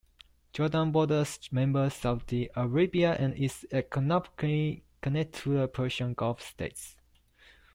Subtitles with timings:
[0.51, 6.95] Jordan borders member Saudi Arabia and is economically connected to the Persian Gulf States.